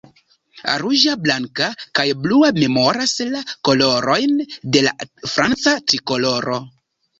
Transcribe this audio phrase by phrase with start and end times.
[0.83, 1.67] Ruĝa, blanka,
[1.99, 4.35] kaj blua memoras la kolorojn
[4.79, 4.97] de la
[5.37, 6.61] franca Trikoloro.